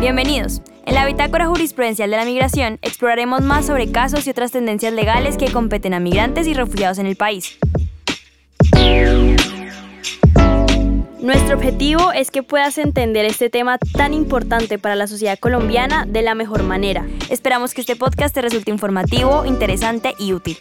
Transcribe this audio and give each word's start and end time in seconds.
Bienvenidos. 0.00 0.62
En 0.86 0.94
la 0.94 1.04
Bitácora 1.06 1.48
Jurisprudencial 1.48 2.08
de 2.08 2.16
la 2.16 2.24
Migración 2.24 2.78
exploraremos 2.82 3.40
más 3.40 3.66
sobre 3.66 3.90
casos 3.90 4.24
y 4.26 4.30
otras 4.30 4.52
tendencias 4.52 4.92
legales 4.92 5.36
que 5.36 5.50
competen 5.50 5.92
a 5.92 5.98
migrantes 5.98 6.46
y 6.46 6.54
refugiados 6.54 6.98
en 6.98 7.06
el 7.06 7.16
país. 7.16 7.58
Nuestro 11.20 11.56
objetivo 11.56 12.12
es 12.12 12.30
que 12.30 12.44
puedas 12.44 12.78
entender 12.78 13.24
este 13.24 13.50
tema 13.50 13.76
tan 13.78 14.14
importante 14.14 14.78
para 14.78 14.94
la 14.94 15.08
sociedad 15.08 15.36
colombiana 15.36 16.06
de 16.06 16.22
la 16.22 16.36
mejor 16.36 16.62
manera. 16.62 17.04
Esperamos 17.28 17.74
que 17.74 17.80
este 17.80 17.96
podcast 17.96 18.32
te 18.32 18.40
resulte 18.40 18.70
informativo, 18.70 19.44
interesante 19.46 20.14
y 20.16 20.32
útil. 20.32 20.58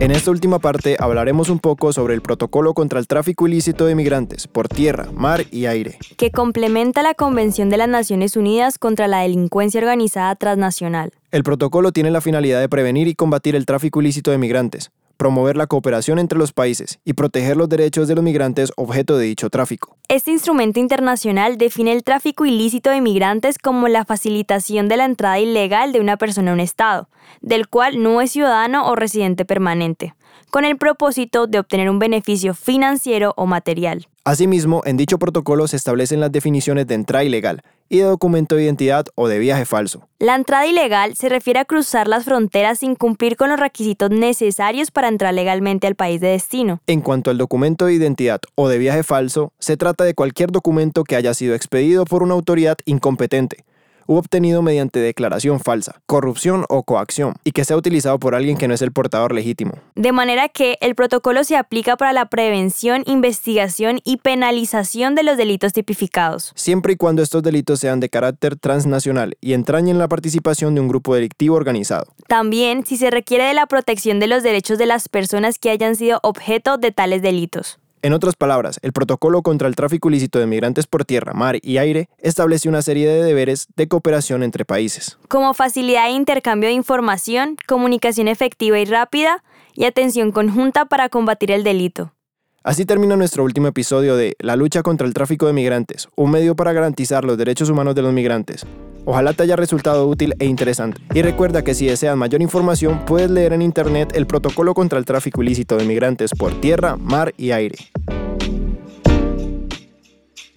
En 0.00 0.10
esta 0.12 0.30
última 0.30 0.60
parte 0.60 0.96
hablaremos 0.98 1.50
un 1.50 1.58
poco 1.58 1.92
sobre 1.92 2.14
el 2.14 2.22
protocolo 2.22 2.72
contra 2.72 2.98
el 2.98 3.06
tráfico 3.06 3.46
ilícito 3.46 3.84
de 3.84 3.94
migrantes 3.94 4.46
por 4.46 4.66
tierra, 4.66 5.10
mar 5.12 5.44
y 5.50 5.66
aire, 5.66 5.98
que 6.16 6.30
complementa 6.30 7.02
la 7.02 7.12
Convención 7.12 7.68
de 7.68 7.76
las 7.76 7.88
Naciones 7.90 8.34
Unidas 8.34 8.78
contra 8.78 9.08
la 9.08 9.20
Delincuencia 9.20 9.78
Organizada 9.78 10.34
Transnacional. 10.36 11.12
El 11.32 11.42
protocolo 11.42 11.92
tiene 11.92 12.10
la 12.10 12.22
finalidad 12.22 12.60
de 12.60 12.68
prevenir 12.70 13.08
y 13.08 13.14
combatir 13.14 13.54
el 13.54 13.66
tráfico 13.66 14.00
ilícito 14.00 14.30
de 14.30 14.38
migrantes, 14.38 14.90
promover 15.20 15.54
la 15.54 15.66
cooperación 15.66 16.18
entre 16.18 16.38
los 16.38 16.54
países 16.54 16.98
y 17.04 17.12
proteger 17.12 17.54
los 17.54 17.68
derechos 17.68 18.08
de 18.08 18.14
los 18.14 18.24
migrantes 18.24 18.72
objeto 18.76 19.18
de 19.18 19.26
dicho 19.26 19.50
tráfico. 19.50 19.98
Este 20.08 20.30
instrumento 20.30 20.80
internacional 20.80 21.58
define 21.58 21.92
el 21.92 22.04
tráfico 22.04 22.46
ilícito 22.46 22.88
de 22.88 23.02
migrantes 23.02 23.58
como 23.58 23.86
la 23.88 24.06
facilitación 24.06 24.88
de 24.88 24.96
la 24.96 25.04
entrada 25.04 25.38
ilegal 25.38 25.92
de 25.92 26.00
una 26.00 26.16
persona 26.16 26.52
a 26.52 26.54
un 26.54 26.60
Estado, 26.60 27.10
del 27.42 27.68
cual 27.68 28.02
no 28.02 28.22
es 28.22 28.32
ciudadano 28.32 28.88
o 28.88 28.96
residente 28.96 29.44
permanente, 29.44 30.14
con 30.50 30.64
el 30.64 30.78
propósito 30.78 31.46
de 31.46 31.58
obtener 31.58 31.90
un 31.90 31.98
beneficio 31.98 32.54
financiero 32.54 33.34
o 33.36 33.44
material. 33.44 34.08
Asimismo, 34.24 34.82
en 34.84 34.98
dicho 34.98 35.18
protocolo 35.18 35.66
se 35.66 35.76
establecen 35.76 36.20
las 36.20 36.30
definiciones 36.30 36.86
de 36.86 36.94
entrada 36.94 37.24
ilegal 37.24 37.62
y 37.88 37.98
de 37.98 38.04
documento 38.04 38.54
de 38.54 38.64
identidad 38.64 39.06
o 39.14 39.28
de 39.28 39.38
viaje 39.38 39.64
falso. 39.64 40.08
La 40.18 40.34
entrada 40.34 40.66
ilegal 40.66 41.16
se 41.16 41.30
refiere 41.30 41.58
a 41.58 41.64
cruzar 41.64 42.06
las 42.06 42.24
fronteras 42.26 42.80
sin 42.80 42.96
cumplir 42.96 43.36
con 43.36 43.48
los 43.48 43.58
requisitos 43.58 44.10
necesarios 44.10 44.90
para 44.90 45.08
entrar 45.08 45.32
legalmente 45.32 45.86
al 45.86 45.94
país 45.94 46.20
de 46.20 46.28
destino. 46.28 46.80
En 46.86 47.00
cuanto 47.00 47.30
al 47.30 47.38
documento 47.38 47.86
de 47.86 47.94
identidad 47.94 48.40
o 48.56 48.68
de 48.68 48.76
viaje 48.76 49.02
falso, 49.02 49.54
se 49.58 49.78
trata 49.78 50.04
de 50.04 50.14
cualquier 50.14 50.52
documento 50.52 51.02
que 51.04 51.16
haya 51.16 51.32
sido 51.32 51.54
expedido 51.54 52.04
por 52.04 52.22
una 52.22 52.34
autoridad 52.34 52.76
incompetente 52.84 53.64
u 54.10 54.16
obtenido 54.16 54.60
mediante 54.60 54.98
declaración 54.98 55.60
falsa, 55.60 56.00
corrupción 56.06 56.64
o 56.68 56.82
coacción, 56.82 57.34
y 57.44 57.52
que 57.52 57.64
sea 57.64 57.76
utilizado 57.76 58.18
por 58.18 58.34
alguien 58.34 58.56
que 58.56 58.66
no 58.66 58.74
es 58.74 58.82
el 58.82 58.90
portador 58.90 59.32
legítimo. 59.32 59.74
De 59.94 60.10
manera 60.10 60.48
que 60.48 60.78
el 60.80 60.96
protocolo 60.96 61.44
se 61.44 61.56
aplica 61.56 61.96
para 61.96 62.12
la 62.12 62.26
prevención, 62.26 63.04
investigación 63.06 64.00
y 64.04 64.16
penalización 64.16 65.14
de 65.14 65.22
los 65.22 65.36
delitos 65.36 65.72
tipificados. 65.72 66.50
Siempre 66.56 66.94
y 66.94 66.96
cuando 66.96 67.22
estos 67.22 67.44
delitos 67.44 67.78
sean 67.78 68.00
de 68.00 68.08
carácter 68.08 68.56
transnacional 68.56 69.36
y 69.40 69.52
entrañen 69.52 69.98
la 69.98 70.08
participación 70.08 70.74
de 70.74 70.80
un 70.80 70.88
grupo 70.88 71.14
delictivo 71.14 71.54
organizado. 71.54 72.06
También 72.26 72.84
si 72.84 72.96
se 72.96 73.12
requiere 73.12 73.44
de 73.44 73.54
la 73.54 73.66
protección 73.66 74.18
de 74.18 74.26
los 74.26 74.42
derechos 74.42 74.76
de 74.78 74.86
las 74.86 75.08
personas 75.08 75.60
que 75.60 75.70
hayan 75.70 75.94
sido 75.94 76.18
objeto 76.24 76.78
de 76.78 76.90
tales 76.90 77.22
delitos. 77.22 77.78
En 78.02 78.14
otras 78.14 78.34
palabras, 78.34 78.78
el 78.82 78.92
protocolo 78.92 79.42
contra 79.42 79.68
el 79.68 79.76
tráfico 79.76 80.08
ilícito 80.08 80.38
de 80.38 80.46
migrantes 80.46 80.86
por 80.86 81.04
tierra, 81.04 81.34
mar 81.34 81.58
y 81.60 81.76
aire 81.76 82.08
establece 82.18 82.68
una 82.68 82.80
serie 82.80 83.06
de 83.06 83.22
deberes 83.22 83.66
de 83.76 83.88
cooperación 83.88 84.42
entre 84.42 84.64
países. 84.64 85.18
Como 85.28 85.52
facilidad 85.52 86.06
de 86.06 86.12
intercambio 86.12 86.70
de 86.70 86.74
información, 86.74 87.56
comunicación 87.66 88.26
efectiva 88.28 88.78
y 88.78 88.86
rápida 88.86 89.44
y 89.74 89.84
atención 89.84 90.32
conjunta 90.32 90.86
para 90.86 91.10
combatir 91.10 91.50
el 91.50 91.62
delito. 91.62 92.14
Así 92.62 92.86
termina 92.86 93.16
nuestro 93.16 93.44
último 93.44 93.68
episodio 93.68 94.16
de 94.16 94.34
La 94.38 94.56
lucha 94.56 94.82
contra 94.82 95.06
el 95.06 95.12
tráfico 95.12 95.46
de 95.46 95.52
migrantes, 95.52 96.08
un 96.16 96.30
medio 96.30 96.56
para 96.56 96.72
garantizar 96.72 97.24
los 97.24 97.36
derechos 97.36 97.68
humanos 97.68 97.94
de 97.94 98.02
los 98.02 98.14
migrantes. 98.14 98.66
Ojalá 99.04 99.32
te 99.32 99.42
haya 99.42 99.56
resultado 99.56 100.06
útil 100.06 100.34
e 100.38 100.44
interesante. 100.44 101.00
Y 101.14 101.22
recuerda 101.22 101.62
que 101.62 101.74
si 101.74 101.86
deseas 101.86 102.16
mayor 102.16 102.42
información, 102.42 103.04
puedes 103.06 103.30
leer 103.30 103.52
en 103.52 103.62
internet 103.62 104.12
el 104.14 104.26
protocolo 104.26 104.74
contra 104.74 104.98
el 104.98 105.04
tráfico 105.04 105.42
ilícito 105.42 105.76
de 105.76 105.84
migrantes 105.84 106.32
por 106.32 106.60
tierra, 106.60 106.96
mar 106.96 107.34
y 107.36 107.52
aire. 107.52 107.78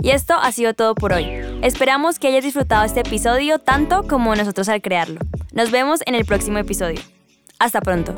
Y 0.02 0.10
esto 0.10 0.34
ha 0.34 0.52
sido 0.52 0.74
todo 0.74 0.96
por 0.96 1.14
hoy. 1.14 1.26
Esperamos 1.62 2.20
que 2.20 2.28
hayas 2.28 2.44
disfrutado 2.44 2.84
este 2.84 3.00
episodio 3.00 3.60
tanto 3.60 4.04
como 4.06 4.36
nosotros 4.36 4.68
al 4.68 4.82
crearlo. 4.82 5.22
Nos 5.54 5.72
vemos 5.72 6.02
en 6.06 6.16
el 6.16 6.26
próximo 6.26 6.58
episodio. 6.58 7.00
Hasta 7.58 7.80
pronto. 7.80 8.14